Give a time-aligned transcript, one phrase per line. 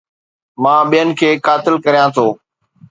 [0.63, 2.27] مان ٻين کي قائل ڪريان ٿو